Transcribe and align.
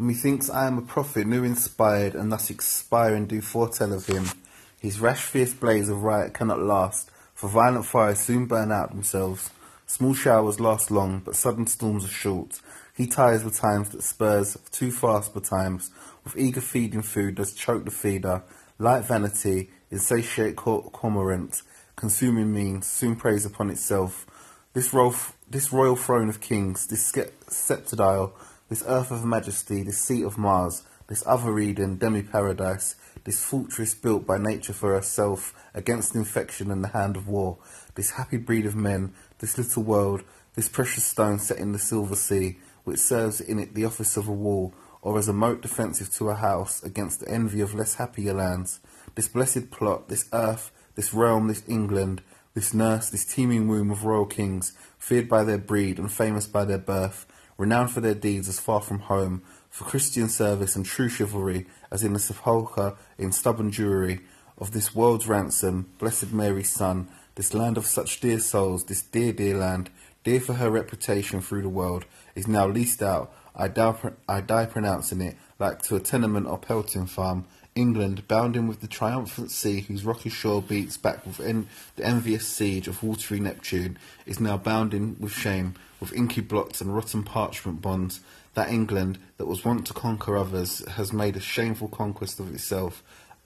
Methinks 0.00 0.48
I 0.48 0.66
am 0.66 0.78
a 0.78 0.80
prophet 0.80 1.26
new 1.26 1.44
inspired, 1.44 2.14
and 2.14 2.32
thus 2.32 2.48
expire 2.48 3.14
and 3.14 3.28
do 3.28 3.42
foretell 3.42 3.92
of 3.92 4.06
him. 4.06 4.30
His 4.78 4.98
rash 4.98 5.20
fierce 5.20 5.52
blaze 5.52 5.90
of 5.90 6.02
riot 6.02 6.32
cannot 6.32 6.62
last, 6.62 7.10
for 7.34 7.50
violent 7.50 7.84
fires 7.84 8.18
soon 8.18 8.46
burn 8.46 8.72
out 8.72 8.88
themselves. 8.88 9.50
Small 9.84 10.14
showers 10.14 10.58
last 10.58 10.90
long, 10.90 11.20
but 11.22 11.36
sudden 11.36 11.66
storms 11.66 12.06
are 12.06 12.08
short. 12.08 12.62
He 12.96 13.06
tires 13.06 13.44
with 13.44 13.58
times 13.58 13.90
that 13.90 14.02
spurs 14.02 14.56
too 14.70 14.90
fast 14.90 15.34
betimes. 15.34 15.90
With 16.24 16.34
eager 16.34 16.62
feeding 16.62 17.02
food 17.02 17.34
does 17.34 17.52
choke 17.52 17.84
the 17.84 17.90
feeder. 17.90 18.42
Light 18.78 19.04
vanity, 19.04 19.68
insatiate 19.90 20.56
cormorant, 20.56 21.60
consuming 21.96 22.54
means, 22.54 22.86
soon 22.86 23.16
preys 23.16 23.44
upon 23.44 23.68
itself. 23.68 24.24
This, 24.72 24.94
ro- 24.94 25.14
this 25.50 25.74
royal 25.74 25.96
throne 25.96 26.30
of 26.30 26.40
kings, 26.40 26.86
this 26.86 27.12
sceptred 27.48 28.00
isle, 28.00 28.32
this 28.70 28.84
earth 28.86 29.10
of 29.10 29.24
majesty, 29.24 29.82
this 29.82 29.98
seat 29.98 30.24
of 30.24 30.38
Mars, 30.38 30.84
this 31.08 31.24
other 31.26 31.58
Eden, 31.58 31.96
demi-paradise, 31.96 32.94
this 33.24 33.44
fortress 33.44 33.94
built 33.94 34.24
by 34.24 34.38
nature 34.38 34.72
for 34.72 34.94
herself 34.94 35.52
against 35.74 36.14
infection 36.14 36.70
and 36.70 36.82
the 36.82 36.88
hand 36.88 37.16
of 37.16 37.26
war, 37.26 37.58
this 37.96 38.12
happy 38.12 38.36
breed 38.36 38.64
of 38.64 38.76
men, 38.76 39.12
this 39.40 39.58
little 39.58 39.82
world, 39.82 40.22
this 40.54 40.68
precious 40.68 41.04
stone 41.04 41.40
set 41.40 41.58
in 41.58 41.72
the 41.72 41.78
silver 41.80 42.14
sea, 42.14 42.58
which 42.84 43.00
serves 43.00 43.40
in 43.40 43.58
it 43.58 43.74
the 43.74 43.84
office 43.84 44.16
of 44.16 44.28
a 44.28 44.32
wall, 44.32 44.72
or 45.02 45.18
as 45.18 45.26
a 45.26 45.32
moat 45.32 45.60
defensive 45.62 46.08
to 46.12 46.28
a 46.28 46.34
house 46.36 46.80
against 46.84 47.18
the 47.18 47.28
envy 47.28 47.60
of 47.60 47.74
less 47.74 47.96
happier 47.96 48.32
lands, 48.32 48.78
this 49.16 49.26
blessed 49.26 49.72
plot, 49.72 50.08
this 50.08 50.28
earth, 50.32 50.70
this 50.94 51.12
realm, 51.12 51.48
this 51.48 51.64
England, 51.68 52.22
this 52.54 52.72
nurse, 52.72 53.10
this 53.10 53.24
teeming 53.24 53.66
womb 53.66 53.90
of 53.90 54.04
royal 54.04 54.26
kings, 54.26 54.74
feared 54.96 55.28
by 55.28 55.42
their 55.42 55.58
breed 55.58 55.98
and 55.98 56.12
famous 56.12 56.46
by 56.46 56.64
their 56.64 56.78
birth, 56.78 57.26
renowned 57.60 57.90
for 57.90 58.00
their 58.00 58.14
deeds 58.14 58.48
as 58.48 58.58
far 58.58 58.80
from 58.80 59.00
home, 59.00 59.42
for 59.68 59.84
Christian 59.84 60.30
service 60.30 60.74
and 60.74 60.86
true 60.86 61.10
chivalry, 61.10 61.66
as 61.90 62.02
in 62.02 62.14
the 62.14 62.18
sepulchre 62.18 62.96
in 63.18 63.32
stubborn 63.32 63.70
Jewry, 63.70 64.22
of 64.56 64.70
this 64.72 64.94
world's 64.94 65.28
ransom, 65.28 65.92
blessed 65.98 66.32
Mary's 66.32 66.70
Son, 66.70 67.08
this 67.34 67.52
land 67.52 67.76
of 67.76 67.84
such 67.84 68.18
dear 68.20 68.38
souls, 68.38 68.84
this 68.84 69.02
dear, 69.02 69.34
dear 69.34 69.58
land, 69.58 69.90
dear 70.24 70.40
for 70.40 70.54
her 70.54 70.70
reputation 70.70 71.42
through 71.42 71.60
the 71.60 71.68
world, 71.68 72.06
is 72.34 72.48
now 72.48 72.66
leased 72.66 73.02
out, 73.02 73.30
I 73.54 73.68
die, 73.68 73.94
I 74.26 74.40
die 74.40 74.64
pronouncing 74.64 75.20
it, 75.20 75.36
like 75.58 75.82
to 75.82 75.96
a 75.96 76.00
tenement 76.00 76.46
or 76.46 76.56
pelting 76.56 77.04
farm, 77.04 77.44
England, 77.74 78.26
bounding 78.26 78.66
with 78.66 78.80
the 78.80 78.88
triumphant 78.88 79.50
sea 79.50 79.80
whose 79.80 80.04
rocky 80.04 80.28
shore 80.28 80.60
beats 80.60 80.96
back 80.96 81.24
with 81.24 81.40
en- 81.40 81.68
the 81.96 82.04
envious 82.04 82.46
siege 82.46 82.88
of 82.88 83.02
watery 83.02 83.40
Neptune, 83.40 83.98
is 84.26 84.40
now 84.40 84.56
bounding 84.56 85.16
with 85.20 85.32
shame, 85.32 85.74
with 86.00 86.12
inky 86.12 86.40
blots 86.40 86.80
and 86.80 86.94
rotten 86.94 87.22
parchment 87.22 87.80
bonds. 87.80 88.20
That 88.54 88.70
England, 88.70 89.18
that 89.36 89.46
was 89.46 89.64
wont 89.64 89.86
to 89.86 89.94
conquer 89.94 90.36
others, 90.36 90.84
has 90.88 91.12
made 91.12 91.36
a 91.36 91.40
shameful 91.40 91.88
conquest 91.88 92.40
of 92.40 92.52
itself. 92.52 93.02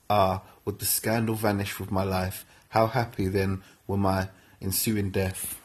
Ah, 0.09 0.43
would 0.65 0.79
the 0.79 0.87
scandal 0.87 1.35
vanish 1.35 1.79
with 1.79 1.91
my 1.91 2.05
life, 2.05 2.47
how 2.71 2.87
happy 2.87 3.29
then 3.29 3.63
were 3.87 3.99
my 3.99 4.29
ensuing 4.63 5.11
death! 5.11 5.61